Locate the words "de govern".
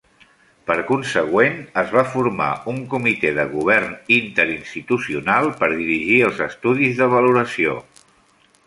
3.41-3.95